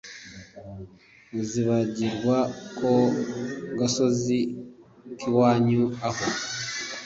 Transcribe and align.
uzibagirwa 1.39 2.37
ka 2.77 2.93
gasozi 3.77 4.39
k'iwanyu 5.19 5.83
aho 6.07 6.25